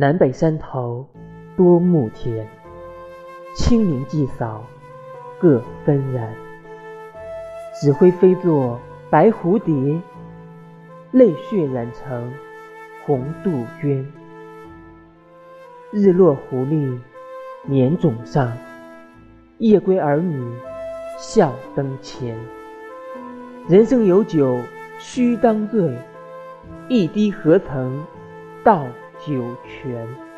[0.00, 1.06] 南北山头
[1.58, 2.46] 多暮田，
[3.54, 4.64] 清明祭扫
[5.38, 6.34] 各纷然。
[7.78, 10.00] 纸灰飞作白蝴蝶，
[11.10, 12.32] 泪血染成
[13.04, 14.10] 红杜鹃。
[15.92, 16.98] 日落狐狸
[17.66, 18.50] 眠冢上，
[19.58, 20.50] 夜归儿女
[21.18, 22.34] 笑灯前。
[23.68, 24.60] 人生有酒
[24.98, 25.94] 须当醉，
[26.88, 28.02] 一滴何曾
[28.64, 28.86] 到
[29.20, 30.29] 酒泉。